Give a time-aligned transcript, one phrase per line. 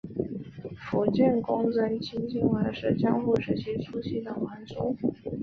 [0.83, 4.97] 伏见宫贞清亲王是江户时代初期的皇族。